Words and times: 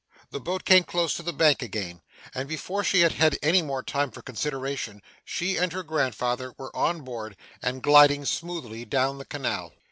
The 0.31 0.39
boat 0.39 0.65
came 0.65 0.83
close 0.83 1.13
to 1.13 1.21
the 1.21 1.31
bank 1.31 1.61
again, 1.61 2.01
and 2.33 2.49
before 2.49 2.83
she 2.83 3.01
had 3.01 3.11
had 3.11 3.37
any 3.43 3.61
more 3.61 3.83
time 3.83 4.09
for 4.09 4.23
consideration, 4.23 5.03
she 5.23 5.57
and 5.57 5.71
her 5.73 5.83
grandfather 5.83 6.55
were 6.57 6.75
on 6.75 7.01
board, 7.01 7.37
and 7.61 7.83
gliding 7.83 8.25
smoothly 8.25 8.83
down 8.83 9.19
the 9.19 9.25
canal. 9.25 9.73